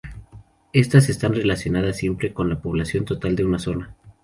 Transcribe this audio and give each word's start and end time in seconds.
Estas 0.73 1.09
están 1.09 1.35
relacionadas 1.35 1.95
siempre 1.97 2.33
con 2.33 2.49
la 2.49 2.59
población 2.59 3.05
total 3.05 3.35
de 3.35 3.45
una 3.45 3.59
zona. 3.59 3.93